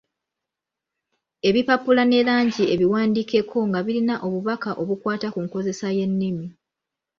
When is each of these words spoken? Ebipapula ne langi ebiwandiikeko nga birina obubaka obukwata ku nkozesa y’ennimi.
Ebipapula 1.47 2.03
ne 2.07 2.19
langi 2.27 2.63
ebiwandiikeko 2.73 3.57
nga 3.69 3.79
birina 3.85 4.15
obubaka 4.25 4.69
obukwata 4.81 5.27
ku 5.33 5.39
nkozesa 5.45 5.87
y’ennimi. 5.97 6.47